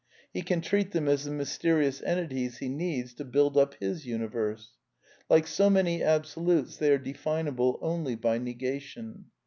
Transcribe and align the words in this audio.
He 0.33 0.41
can 0.41 0.61
treat 0.61 0.93
them 0.93 1.07
as 1.07 1.25
the 1.25 1.29
mysteri 1.29 1.85
ous 1.85 2.01
entities 2.01 2.57
he 2.57 2.69
needs 2.69 3.13
to 3.13 3.23
build 3.23 3.55
up 3.55 3.75
his 3.75 4.03
universe. 4.03 4.79
Like 5.29 5.45
so 5.45 5.69
Vmany 5.69 6.01
absolutes 6.03 6.77
they 6.77 6.91
are 6.91 6.97
definable 6.97 7.77
only 7.83 8.15
by 8.15 8.39
negation. 8.39 9.25